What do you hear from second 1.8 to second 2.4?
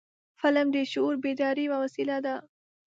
وسیله ده